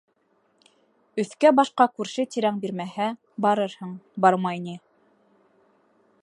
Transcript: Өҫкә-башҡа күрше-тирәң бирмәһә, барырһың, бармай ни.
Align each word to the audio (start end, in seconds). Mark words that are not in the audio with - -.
Өҫкә-башҡа 1.23 1.87
күрше-тирәң 1.99 2.57
бирмәһә, 2.63 3.11
барырһың, 3.47 3.93
бармай 4.27 4.65
ни. 4.65 4.77